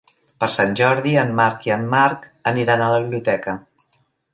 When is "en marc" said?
1.25-1.69, 1.77-2.29